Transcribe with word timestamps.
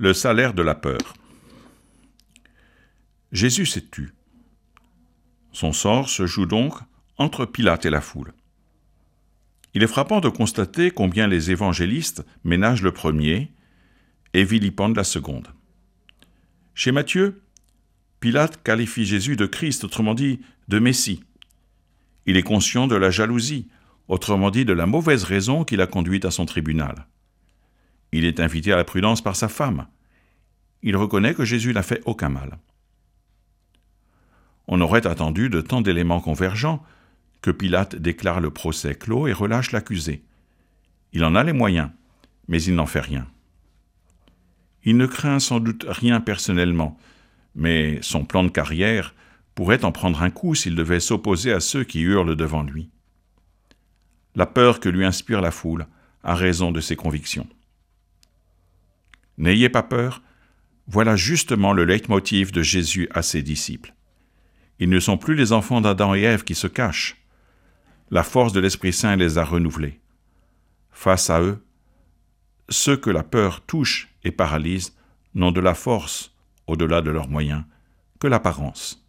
Le 0.00 0.12
salaire 0.12 0.54
de 0.54 0.62
la 0.62 0.76
peur. 0.76 1.14
Jésus 3.32 3.66
s'est 3.66 3.84
tu. 3.90 4.14
Son 5.50 5.72
sort 5.72 6.08
se 6.08 6.24
joue 6.24 6.46
donc 6.46 6.74
entre 7.16 7.46
Pilate 7.46 7.84
et 7.84 7.90
la 7.90 8.00
foule. 8.00 8.32
Il 9.74 9.82
est 9.82 9.88
frappant 9.88 10.20
de 10.20 10.28
constater 10.28 10.92
combien 10.92 11.26
les 11.26 11.50
évangélistes 11.50 12.24
ménagent 12.44 12.82
le 12.82 12.92
premier 12.92 13.50
et 14.34 14.44
vilipendent 14.44 14.96
la 14.96 15.02
seconde. 15.02 15.48
Chez 16.74 16.92
Matthieu, 16.92 17.42
Pilate 18.20 18.62
qualifie 18.62 19.04
Jésus 19.04 19.34
de 19.34 19.46
Christ, 19.46 19.82
autrement 19.82 20.14
dit 20.14 20.38
de 20.68 20.78
Messie. 20.78 21.24
Il 22.24 22.36
est 22.36 22.44
conscient 22.44 22.86
de 22.86 22.94
la 22.94 23.10
jalousie, 23.10 23.66
autrement 24.06 24.52
dit 24.52 24.64
de 24.64 24.72
la 24.72 24.86
mauvaise 24.86 25.24
raison 25.24 25.64
qui 25.64 25.74
l'a 25.74 25.88
conduit 25.88 26.24
à 26.24 26.30
son 26.30 26.46
tribunal. 26.46 27.08
Il 28.12 28.24
est 28.24 28.40
invité 28.40 28.72
à 28.72 28.76
la 28.76 28.84
prudence 28.84 29.22
par 29.22 29.36
sa 29.36 29.48
femme. 29.48 29.86
Il 30.82 30.96
reconnaît 30.96 31.34
que 31.34 31.44
Jésus 31.44 31.72
n'a 31.72 31.82
fait 31.82 32.02
aucun 32.06 32.28
mal. 32.28 32.58
On 34.66 34.80
aurait 34.80 35.06
attendu 35.06 35.48
de 35.48 35.60
tant 35.60 35.80
d'éléments 35.80 36.20
convergents 36.20 36.82
que 37.42 37.50
Pilate 37.50 37.96
déclare 37.96 38.40
le 38.40 38.50
procès 38.50 38.94
clos 38.94 39.26
et 39.26 39.32
relâche 39.32 39.72
l'accusé. 39.72 40.22
Il 41.12 41.24
en 41.24 41.34
a 41.34 41.42
les 41.42 41.52
moyens, 41.52 41.90
mais 42.48 42.62
il 42.62 42.74
n'en 42.74 42.86
fait 42.86 43.00
rien. 43.00 43.26
Il 44.84 44.96
ne 44.96 45.06
craint 45.06 45.38
sans 45.38 45.60
doute 45.60 45.86
rien 45.88 46.20
personnellement, 46.20 46.98
mais 47.54 47.98
son 48.02 48.24
plan 48.24 48.44
de 48.44 48.48
carrière 48.48 49.14
pourrait 49.54 49.84
en 49.84 49.92
prendre 49.92 50.22
un 50.22 50.30
coup 50.30 50.54
s'il 50.54 50.74
devait 50.74 51.00
s'opposer 51.00 51.52
à 51.52 51.60
ceux 51.60 51.84
qui 51.84 52.00
hurlent 52.00 52.36
devant 52.36 52.62
lui. 52.62 52.90
La 54.34 54.46
peur 54.46 54.80
que 54.80 54.88
lui 54.88 55.04
inspire 55.04 55.40
la 55.40 55.50
foule 55.50 55.86
a 56.22 56.34
raison 56.34 56.70
de 56.70 56.80
ses 56.80 56.94
convictions. 56.94 57.46
N'ayez 59.38 59.68
pas 59.68 59.82
peur, 59.82 60.22
voilà 60.88 61.16
justement 61.16 61.72
le 61.72 61.84
leitmotiv 61.84 62.50
de 62.50 62.62
Jésus 62.62 63.08
à 63.12 63.22
ses 63.22 63.42
disciples. 63.42 63.94
Ils 64.80 64.90
ne 64.90 65.00
sont 65.00 65.18
plus 65.18 65.34
les 65.34 65.52
enfants 65.52 65.80
d'Adam 65.80 66.14
et 66.14 66.22
Ève 66.22 66.44
qui 66.44 66.54
se 66.54 66.66
cachent. 66.66 67.16
La 68.10 68.22
force 68.22 68.52
de 68.52 68.60
l'Esprit 68.60 68.92
Saint 68.92 69.16
les 69.16 69.38
a 69.38 69.44
renouvelés. 69.44 70.00
Face 70.90 71.30
à 71.30 71.40
eux, 71.40 71.64
ceux 72.68 72.96
que 72.96 73.10
la 73.10 73.22
peur 73.22 73.60
touche 73.62 74.08
et 74.24 74.30
paralyse 74.30 74.96
n'ont 75.34 75.52
de 75.52 75.60
la 75.60 75.74
force, 75.74 76.34
au-delà 76.66 77.00
de 77.00 77.10
leurs 77.10 77.28
moyens, 77.28 77.64
que 78.18 78.26
l'apparence. 78.26 79.07